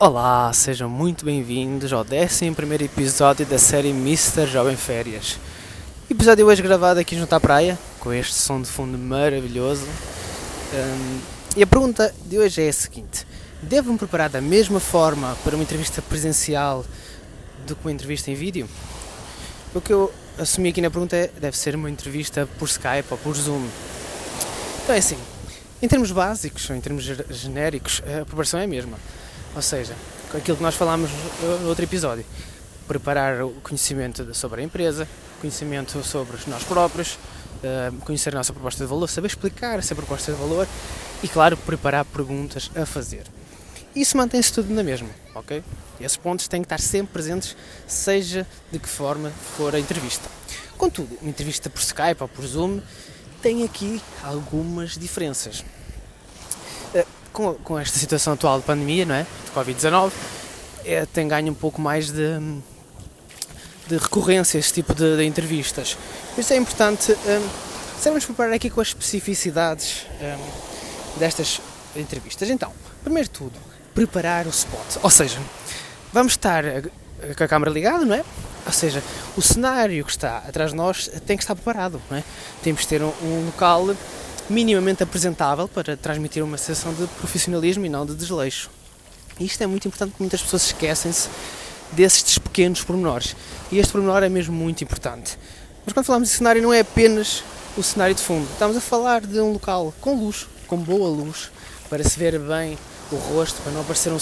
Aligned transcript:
Olá, 0.00 0.52
sejam 0.52 0.88
muito 0.88 1.24
bem-vindos 1.24 1.92
ao 1.92 2.02
11 2.02 2.84
episódio 2.84 3.44
da 3.44 3.58
série 3.58 3.88
Mr. 3.88 4.46
Jovem 4.46 4.76
Férias. 4.76 5.40
Episódio 6.08 6.46
hoje 6.46 6.62
gravado 6.62 7.00
aqui 7.00 7.18
junto 7.18 7.32
à 7.32 7.40
praia, 7.40 7.76
com 7.98 8.12
este 8.12 8.32
som 8.32 8.62
de 8.62 8.68
fundo 8.68 8.96
maravilhoso. 8.96 9.82
Um, 10.72 11.18
e 11.56 11.64
a 11.64 11.66
pergunta 11.66 12.14
de 12.26 12.38
hoje 12.38 12.62
é 12.62 12.68
a 12.68 12.72
seguinte: 12.72 13.26
Devo-me 13.60 13.98
preparar 13.98 14.30
da 14.30 14.40
mesma 14.40 14.78
forma 14.78 15.36
para 15.42 15.56
uma 15.56 15.64
entrevista 15.64 16.00
presencial 16.00 16.84
do 17.66 17.74
que 17.74 17.84
uma 17.84 17.92
entrevista 17.92 18.30
em 18.30 18.34
vídeo? 18.34 18.68
O 19.74 19.80
que 19.80 19.92
eu 19.92 20.14
assumi 20.38 20.68
aqui 20.68 20.80
na 20.80 20.92
pergunta 20.92 21.16
é: 21.16 21.28
deve 21.40 21.58
ser 21.58 21.74
uma 21.74 21.90
entrevista 21.90 22.48
por 22.56 22.68
Skype 22.68 23.08
ou 23.10 23.18
por 23.18 23.34
Zoom. 23.34 23.66
Então 24.84 24.94
é 24.94 24.98
assim, 24.98 25.18
em 25.82 25.88
termos 25.88 26.12
básicos, 26.12 26.70
ou 26.70 26.76
em 26.76 26.80
termos 26.80 27.02
genéricos, 27.30 28.00
a 28.06 28.24
preparação 28.24 28.60
é 28.60 28.64
a 28.64 28.68
mesma. 28.68 28.96
Ou 29.58 29.62
seja, 29.62 29.92
aquilo 30.32 30.56
que 30.56 30.62
nós 30.62 30.76
falámos 30.76 31.10
no 31.62 31.68
outro 31.68 31.82
episódio. 31.84 32.24
Preparar 32.86 33.42
o 33.42 33.50
conhecimento 33.54 34.32
sobre 34.32 34.60
a 34.60 34.64
empresa, 34.64 35.08
conhecimento 35.40 36.00
sobre 36.04 36.36
nós 36.46 36.62
próprios, 36.62 37.18
eh, 37.64 37.90
conhecer 38.04 38.32
a 38.36 38.38
nossa 38.38 38.52
proposta 38.52 38.84
de 38.84 38.88
valor, 38.88 39.08
saber 39.08 39.26
explicar 39.26 39.76
essa 39.76 39.96
proposta 39.96 40.30
de 40.30 40.38
valor 40.38 40.64
e, 41.24 41.26
claro, 41.26 41.56
preparar 41.56 42.04
perguntas 42.04 42.70
a 42.76 42.86
fazer. 42.86 43.24
Isso 43.96 44.16
mantém-se 44.16 44.52
tudo 44.52 44.72
na 44.72 44.84
mesma, 44.84 45.08
ok? 45.34 45.60
Esses 46.00 46.16
pontos 46.16 46.46
têm 46.46 46.62
que 46.62 46.66
estar 46.66 46.78
sempre 46.78 47.14
presentes, 47.14 47.56
seja 47.84 48.46
de 48.70 48.78
que 48.78 48.88
forma 48.88 49.32
for 49.56 49.74
a 49.74 49.80
entrevista. 49.80 50.30
Contudo, 50.76 51.18
uma 51.20 51.30
entrevista 51.30 51.68
por 51.68 51.80
Skype 51.80 52.22
ou 52.22 52.28
por 52.28 52.46
Zoom 52.46 52.80
tem 53.42 53.64
aqui 53.64 54.00
algumas 54.22 54.96
diferenças. 54.96 55.64
Com, 57.38 57.54
com 57.54 57.78
esta 57.78 57.96
situação 57.96 58.32
atual 58.32 58.58
de 58.58 58.66
pandemia, 58.66 59.04
não 59.04 59.14
é? 59.14 59.22
De 59.22 59.52
Covid-19, 59.52 60.10
é, 60.84 61.06
tem 61.06 61.28
ganho 61.28 61.52
um 61.52 61.54
pouco 61.54 61.80
mais 61.80 62.10
de, 62.10 62.36
de 63.86 63.96
recorrência 63.96 64.58
este 64.58 64.72
tipo 64.72 64.92
de, 64.92 65.18
de 65.18 65.24
entrevistas. 65.24 65.96
Isso 66.36 66.52
é 66.52 66.56
importante 66.56 67.12
um, 67.12 67.48
sabermos 67.96 68.24
preparar 68.24 68.54
aqui 68.54 68.68
com 68.68 68.80
as 68.80 68.88
especificidades 68.88 70.04
um, 70.20 71.20
destas 71.20 71.60
entrevistas. 71.94 72.50
Então, 72.50 72.72
primeiro 73.04 73.28
de 73.28 73.34
tudo, 73.38 73.54
preparar 73.94 74.44
o 74.44 74.50
spot. 74.50 74.96
Ou 75.00 75.10
seja, 75.10 75.38
vamos 76.12 76.32
estar 76.32 76.64
com 77.36 77.44
a 77.44 77.46
câmera 77.46 77.70
ligada, 77.70 78.04
não 78.04 78.16
é? 78.16 78.24
Ou 78.66 78.72
seja, 78.72 79.00
o 79.36 79.40
cenário 79.40 80.04
que 80.04 80.10
está 80.10 80.38
atrás 80.38 80.72
de 80.72 80.76
nós 80.76 81.08
tem 81.24 81.36
que 81.36 81.44
estar 81.44 81.54
preparado, 81.54 82.02
não 82.10 82.18
é? 82.18 82.24
Temos 82.64 82.80
que 82.80 82.88
ter 82.88 83.00
um, 83.00 83.12
um 83.22 83.46
local 83.46 83.94
minimamente 84.48 85.02
apresentável 85.02 85.68
para 85.68 85.96
transmitir 85.96 86.42
uma 86.42 86.56
sensação 86.56 86.94
de 86.94 87.06
profissionalismo 87.18 87.84
e 87.84 87.88
não 87.88 88.06
de 88.06 88.14
desleixo. 88.14 88.70
E 89.38 89.44
isto 89.44 89.62
é 89.62 89.66
muito 89.66 89.86
importante 89.86 90.10
porque 90.10 90.22
muitas 90.22 90.42
pessoas 90.42 90.66
esquecem-se 90.66 91.28
desses 91.92 92.38
pequenos 92.38 92.82
pormenores. 92.82 93.36
E 93.70 93.78
este 93.78 93.92
pormenor 93.92 94.22
é 94.22 94.28
mesmo 94.28 94.54
muito 94.54 94.82
importante. 94.82 95.38
Mas 95.84 95.92
quando 95.92 96.06
falamos 96.06 96.28
de 96.28 96.34
cenário 96.34 96.62
não 96.62 96.72
é 96.72 96.80
apenas 96.80 97.42
o 97.76 97.82
cenário 97.82 98.14
de 98.14 98.22
fundo. 98.22 98.48
Estamos 98.52 98.76
a 98.76 98.80
falar 98.80 99.20
de 99.20 99.40
um 99.40 99.52
local 99.52 99.94
com 100.00 100.14
luz, 100.14 100.46
com 100.66 100.76
boa 100.76 101.08
luz, 101.08 101.50
para 101.88 102.02
se 102.02 102.18
ver 102.18 102.38
bem 102.38 102.76
o 103.10 103.16
rosto, 103.16 103.60
para 103.62 103.72
não 103.72 103.80
aparecer 103.80 104.12
um, 104.12 104.18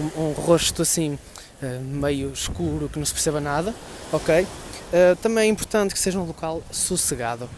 um, 0.00 0.28
um 0.28 0.32
rosto 0.32 0.82
assim 0.82 1.18
eh, 1.62 1.78
meio 1.78 2.32
escuro, 2.32 2.88
que 2.88 2.98
não 2.98 3.04
se 3.04 3.12
perceba 3.12 3.38
nada, 3.38 3.74
ok? 4.10 4.42
Uh, 4.42 5.14
também 5.22 5.44
é 5.44 5.46
importante 5.46 5.92
que 5.92 6.00
seja 6.00 6.18
um 6.18 6.24
local 6.24 6.62
sossegado. 6.70 7.48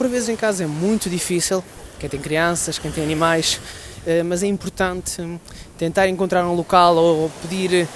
Por 0.00 0.08
vezes 0.08 0.30
em 0.30 0.34
casa 0.34 0.64
é 0.64 0.66
muito 0.66 1.10
difícil, 1.10 1.62
quem 1.98 2.08
tem 2.08 2.18
crianças, 2.18 2.78
quem 2.78 2.90
tem 2.90 3.04
animais, 3.04 3.60
uh, 4.06 4.24
mas 4.24 4.42
é 4.42 4.46
importante 4.46 5.22
tentar 5.76 6.08
encontrar 6.08 6.42
um 6.46 6.54
local 6.54 6.96
ou 6.96 7.30
pedir 7.42 7.86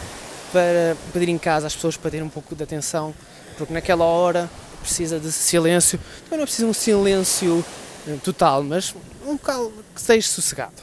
para 0.52 0.98
pedir 1.14 1.30
em 1.30 1.38
casa 1.38 1.66
às 1.66 1.74
pessoas 1.74 1.96
para 1.96 2.11
terem 2.11 2.27
um 2.27 2.28
pouco 2.28 2.55
de 2.55 2.62
atenção, 2.62 3.14
porque 3.56 3.72
naquela 3.72 4.05
hora 4.05 4.50
precisa 4.83 5.19
de 5.19 5.33
silêncio. 5.33 5.98
Também 6.24 6.36
não 6.36 6.42
é 6.42 6.46
preciso 6.46 6.69
um 6.69 6.74
silêncio 6.74 7.64
total, 8.23 8.62
mas 8.62 8.95
um 9.27 9.33
local 9.33 9.73
que 9.95 10.02
seja 10.02 10.28
sossegado. 10.28 10.83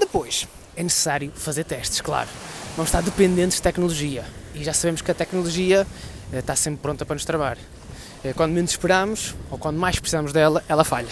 Depois, 0.00 0.48
é 0.74 0.82
necessário 0.82 1.30
fazer 1.36 1.62
testes, 1.62 2.00
claro 2.00 2.28
vamos 2.76 2.90
estar 2.90 3.00
dependentes 3.00 3.56
de 3.56 3.62
tecnologia. 3.62 4.24
E 4.54 4.62
já 4.62 4.72
sabemos 4.74 5.00
que 5.00 5.10
a 5.10 5.14
tecnologia 5.14 5.86
eh, 6.32 6.38
está 6.40 6.54
sempre 6.54 6.82
pronta 6.82 7.06
para 7.06 7.14
nos 7.14 7.24
travar. 7.24 7.56
Eh, 8.26 8.32
quando 8.32 8.52
menos 8.52 8.72
esperamos, 8.72 9.36
ou 9.50 9.56
quando 9.56 9.78
mais 9.78 10.00
precisamos 10.00 10.32
dela, 10.32 10.64
ela 10.68 10.82
falha. 10.82 11.08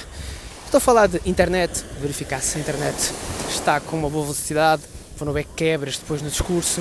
Estou 0.64 0.78
a 0.78 0.80
falar 0.80 1.06
de 1.06 1.20
internet, 1.25 1.84
verificar 2.00 2.41
se 2.41 2.58
a 2.58 2.60
internet 2.60 3.12
está 3.48 3.78
com 3.78 3.97
uma 3.97 4.10
boa 4.10 4.25
velocidade, 4.25 4.82
para 5.16 5.25
não 5.25 5.30
haver 5.30 5.47
quebras 5.54 5.97
depois 5.97 6.20
no 6.20 6.28
discurso. 6.28 6.80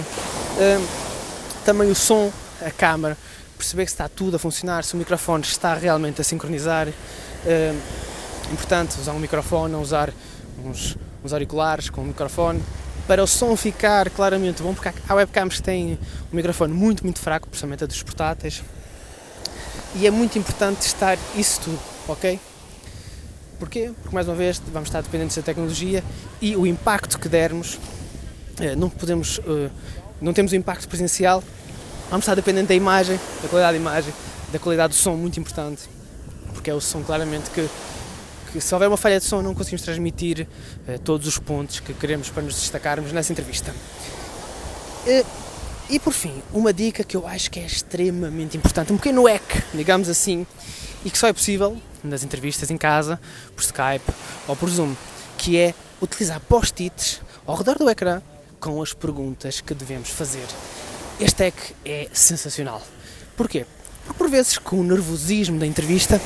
Eh, 0.59 0.79
também 1.63 1.91
o 1.91 1.93
som, 1.93 2.31
a 2.65 2.71
câmara, 2.71 3.15
perceber 3.55 3.85
que 3.85 3.91
está 3.91 4.09
tudo 4.09 4.37
a 4.37 4.39
funcionar, 4.39 4.83
se 4.83 4.95
o 4.95 4.97
microfone 4.97 5.43
está 5.43 5.75
realmente 5.75 6.19
a 6.19 6.23
sincronizar. 6.23 6.87
Importante 8.51 8.99
usar 8.99 9.11
um 9.13 9.19
microfone, 9.19 9.71
não 9.71 9.81
usar 9.81 10.11
uns, 10.65 10.97
uns 11.23 11.31
auriculares 11.31 11.89
com 11.89 12.01
um 12.01 12.05
microfone 12.05 12.61
para 13.07 13.23
o 13.23 13.27
som 13.27 13.55
ficar 13.55 14.09
claramente 14.09 14.63
bom, 14.63 14.73
porque 14.73 14.91
há 15.07 15.13
webcams 15.13 15.57
que 15.57 15.63
têm 15.63 15.99
um 16.31 16.35
microfone 16.35 16.73
muito, 16.73 17.03
muito 17.03 17.19
fraco, 17.19 17.47
principalmente 17.47 17.83
a 17.83 17.87
dos 17.87 18.01
portáteis, 18.01 18.63
e 19.95 20.07
é 20.07 20.11
muito 20.11 20.37
importante 20.37 20.79
testar 20.79 21.17
isso 21.35 21.61
tudo, 21.61 21.79
ok? 22.07 22.39
Porquê? 23.59 23.91
Porque 24.01 24.13
mais 24.13 24.27
uma 24.27 24.35
vez 24.35 24.61
vamos 24.71 24.89
estar 24.89 25.01
dependentes 25.01 25.37
da 25.37 25.43
tecnologia 25.43 26.03
e 26.41 26.55
o 26.55 26.65
impacto 26.65 27.19
que 27.19 27.29
dermos, 27.29 27.79
eh, 28.59 28.75
não 28.75 28.89
podemos, 28.89 29.39
eh, 29.45 29.69
não 30.21 30.33
temos 30.33 30.51
o 30.51 30.55
impacto 30.55 30.87
presencial, 30.87 31.43
vamos 32.09 32.23
estar 32.23 32.35
dependentes 32.35 32.69
da 32.69 32.75
imagem, 32.75 33.19
da 33.41 33.47
qualidade 33.47 33.77
da 33.77 33.81
imagem, 33.81 34.13
da 34.51 34.59
qualidade 34.59 34.93
do 34.93 34.97
som, 34.97 35.15
muito 35.15 35.39
importante, 35.39 35.83
porque 36.53 36.69
é 36.69 36.73
o 36.73 36.81
som 36.81 37.03
claramente 37.03 37.49
que 37.51 37.69
que 38.53 38.61
se 38.61 38.71
houver 38.71 38.87
uma 38.87 38.97
falha 38.97 39.19
de 39.19 39.25
som 39.25 39.41
não 39.41 39.55
conseguimos 39.55 39.81
transmitir 39.81 40.47
uh, 40.87 40.99
todos 40.99 41.27
os 41.27 41.39
pontos 41.39 41.79
que 41.79 41.91
queremos 41.91 42.29
para 42.29 42.43
nos 42.43 42.53
destacarmos 42.53 43.11
nessa 43.11 43.31
entrevista. 43.31 43.73
E 45.89 45.99
por 45.99 46.13
fim, 46.13 46.41
uma 46.53 46.73
dica 46.73 47.03
que 47.03 47.15
eu 47.15 47.27
acho 47.27 47.51
que 47.51 47.59
é 47.59 47.65
extremamente 47.65 48.55
importante, 48.57 48.93
um 48.93 48.97
pequeno 48.97 49.25
hack, 49.25 49.63
digamos 49.73 50.07
assim, 50.07 50.47
e 51.03 51.11
que 51.11 51.17
só 51.17 51.27
é 51.27 51.33
possível 51.33 51.77
nas 52.03 52.23
entrevistas 52.23 52.71
em 52.71 52.77
casa, 52.77 53.19
por 53.55 53.63
Skype 53.63 54.05
ou 54.47 54.55
por 54.55 54.69
Zoom, 54.69 54.95
que 55.37 55.57
é 55.57 55.73
utilizar 56.01 56.39
post-its 56.39 57.21
ao 57.45 57.55
redor 57.55 57.77
do 57.77 57.89
ecrã 57.89 58.21
com 58.59 58.81
as 58.81 58.93
perguntas 58.93 59.61
que 59.61 59.73
devemos 59.73 60.09
fazer. 60.09 60.45
Este 61.19 61.43
hack 61.43 61.55
é 61.85 62.07
sensacional. 62.13 62.81
Porquê? 63.35 63.65
Porque 64.05 64.17
por 64.17 64.29
vezes, 64.29 64.57
com 64.57 64.79
o 64.79 64.83
nervosismo 64.83 65.59
da 65.59 65.65
entrevista, 65.67 66.19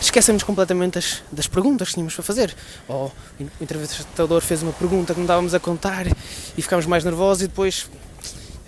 esquecemos 0.00 0.42
completamente 0.42 0.94
das, 0.94 1.22
das 1.30 1.46
perguntas 1.46 1.88
que 1.88 1.94
tínhamos 1.94 2.14
para 2.14 2.24
fazer. 2.24 2.54
Ou 2.88 3.12
o 3.40 3.44
entrevistador 3.60 4.42
fez 4.42 4.62
uma 4.62 4.72
pergunta 4.72 5.14
que 5.14 5.20
não 5.20 5.24
estávamos 5.24 5.54
a 5.54 5.60
contar 5.60 6.06
e 6.08 6.62
ficámos 6.62 6.86
mais 6.86 7.04
nervosos 7.04 7.44
e 7.44 7.46
depois 7.48 7.88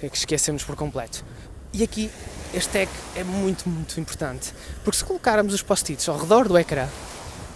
que 0.01 0.17
esquecemos 0.17 0.63
por 0.63 0.77
completo. 0.77 1.25
E 1.73 1.83
aqui 1.83 2.11
este 2.55 2.71
tag 2.71 2.89
é 3.15 3.25
muito, 3.25 3.69
muito 3.69 3.99
importante, 4.01 4.53
porque 4.85 4.99
se 4.99 5.05
colocarmos 5.05 5.53
os 5.53 5.63
post-its 5.63 6.09
ao 6.09 6.19
redor 6.19 6.49
do 6.49 6.57
ecrã, 6.57 6.89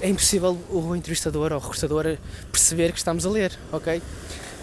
é 0.00 0.08
impossível 0.08 0.58
o 0.68 0.94
entrevistador 0.94 1.52
ou 1.52 1.58
o 1.58 1.62
recrutador 1.62 2.18
perceber 2.50 2.92
que 2.92 2.98
estamos 2.98 3.24
a 3.24 3.30
ler, 3.30 3.56
ok? 3.70 4.02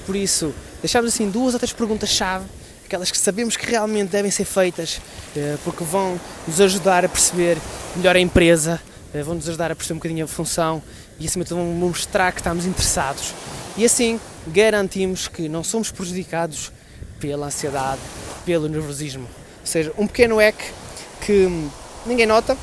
Por 0.06 0.16
isso, 0.16 0.54
deixamos 0.82 1.14
assim 1.14 1.30
duas 1.30 1.54
ou 1.54 1.60
três 1.60 1.72
perguntas-chave, 1.72 2.46
aquelas 2.86 3.10
que 3.10 3.18
sabemos 3.18 3.56
que 3.56 3.66
realmente 3.66 4.10
devem 4.10 4.30
ser 4.30 4.46
feitas, 4.46 5.00
eh, 5.36 5.58
porque 5.64 5.84
vão 5.84 6.20
nos 6.48 6.60
ajudar 6.60 7.06
a 7.06 7.10
perceber 7.10 7.58
melhor 7.96 8.16
a 8.16 8.20
empresa, 8.20 8.82
eh, 9.14 9.24
vão-nos 9.24 9.48
ajudar 9.48 9.72
a 9.72 9.76
perceber 9.76 9.94
um 9.94 9.98
bocadinho 9.98 10.26
a 10.26 10.28
função 10.28 10.84
e 11.20 11.26
acima 11.26 11.44
de 11.44 11.50
tudo 11.50 11.60
vão 11.60 11.68
mostrar 11.74 12.32
que 12.32 12.40
estamos 12.40 12.66
interessados. 12.66 13.34
E 13.78 13.86
assim 13.86 14.20
garantimos 14.48 15.28
que 15.28 15.48
não 15.48 15.64
somos 15.64 15.92
prejudicados 15.92 16.72
pela 17.20 17.48
ansiedade, 17.48 18.02
pelo 18.46 18.68
nervosismo. 18.68 19.28
Ou 19.60 19.66
seja, 19.66 19.94
um 19.98 20.08
pequeno 20.08 20.38
hack 20.38 20.56
que 21.22 21.70
ninguém 22.06 22.26
nota 22.26 22.58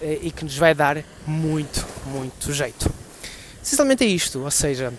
eh, 0.00 0.18
e 0.22 0.30
que 0.30 0.44
nos 0.44 0.56
vai 0.56 0.74
dar 0.74 1.02
muito, 1.26 1.84
muito 2.06 2.52
jeito. 2.52 2.90
Essencialmente 3.62 4.04
é 4.04 4.06
isto, 4.06 4.42
ou 4.42 4.50
seja, 4.50 4.92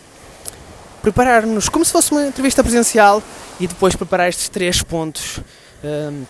preparar-nos 1.02 1.70
como 1.70 1.86
se 1.86 1.92
fosse 1.92 2.12
uma 2.12 2.26
entrevista 2.26 2.64
presencial 2.64 3.22
e 3.60 3.68
depois 3.68 3.96
preparar 3.96 4.28
estes 4.28 4.50
três 4.50 4.82
pontos 4.82 5.38
um, 5.84 5.88
ehm, 5.88 6.24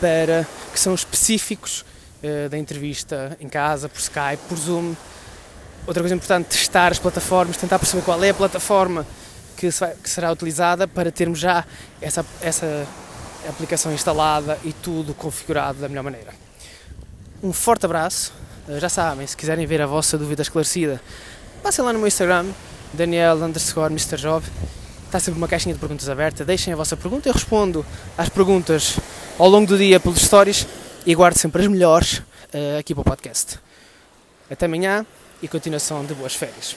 para 0.00 0.46
que 0.72 0.80
são 0.80 0.94
específicos 0.94 1.84
uh, 2.22 2.48
da 2.48 2.58
entrevista 2.58 3.36
em 3.40 3.48
casa, 3.48 3.88
por 3.88 4.00
Skype, 4.00 4.42
por 4.48 4.56
Zoom. 4.56 4.94
Outra 5.86 6.02
coisa 6.02 6.14
importante, 6.14 6.46
testar 6.48 6.92
as 6.92 6.98
plataformas, 6.98 7.56
tentar 7.56 7.78
perceber 7.78 8.02
qual 8.02 8.22
é 8.22 8.30
a 8.30 8.34
plataforma 8.34 9.06
que, 9.60 9.68
que 10.02 10.08
será 10.08 10.32
utilizada 10.32 10.88
para 10.88 11.12
termos 11.12 11.38
já 11.38 11.64
essa, 12.00 12.24
essa 12.40 12.86
aplicação 13.48 13.92
instalada 13.92 14.58
e 14.64 14.72
tudo 14.72 15.12
configurado 15.12 15.78
da 15.80 15.88
melhor 15.88 16.02
maneira. 16.02 16.32
Um 17.42 17.52
forte 17.52 17.84
abraço, 17.84 18.32
uh, 18.66 18.80
já 18.80 18.88
sabem, 18.88 19.26
se 19.26 19.36
quiserem 19.36 19.66
ver 19.66 19.82
a 19.82 19.86
vossa 19.86 20.16
dúvida 20.16 20.42
esclarecida, 20.42 21.00
passem 21.62 21.84
lá 21.84 21.92
no 21.92 21.98
meu 21.98 22.08
Instagram, 22.08 22.46
Daniel 22.94 23.36
underscore 23.36 23.92
Mr. 23.92 24.16
Job 24.16 24.44
Está 25.10 25.18
sempre 25.18 25.38
uma 25.38 25.48
caixinha 25.48 25.74
de 25.74 25.80
perguntas 25.80 26.08
aberta. 26.08 26.44
Deixem 26.44 26.72
a 26.72 26.76
vossa 26.76 26.96
pergunta. 26.96 27.28
Eu 27.28 27.32
respondo 27.32 27.84
às 28.16 28.28
perguntas 28.28 28.96
ao 29.36 29.48
longo 29.48 29.66
do 29.66 29.76
dia 29.76 29.98
pelos 29.98 30.20
stories 30.20 30.68
e 31.04 31.12
guardo 31.16 31.36
sempre 31.36 31.62
as 31.62 31.66
melhores 31.66 32.18
uh, 32.18 32.78
aqui 32.78 32.94
para 32.94 33.00
o 33.00 33.04
podcast. 33.04 33.58
Até 34.48 34.66
amanhã 34.66 35.04
e 35.42 35.48
continuação 35.48 36.04
de 36.04 36.14
boas 36.14 36.36
férias. 36.36 36.76